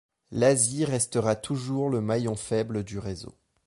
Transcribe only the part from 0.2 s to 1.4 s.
L’Asie restera